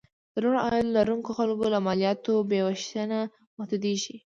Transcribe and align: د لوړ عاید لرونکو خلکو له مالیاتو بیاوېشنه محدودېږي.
د 0.33 0.35
لوړ 0.43 0.55
عاید 0.65 0.87
لرونکو 0.97 1.29
خلکو 1.37 1.65
له 1.73 1.79
مالیاتو 1.85 2.33
بیاوېشنه 2.49 3.19
محدودېږي. 3.57 4.17